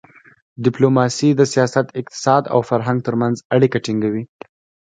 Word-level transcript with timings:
ډیپلوماسي 0.65 1.29
د 1.35 1.41
سیاست، 1.53 1.87
اقتصاد 2.01 2.43
او 2.53 2.59
فرهنګ 2.69 2.99
ترمنځ 3.07 3.35
اړیکه 3.55 3.77
ټینګوي. 3.85 4.23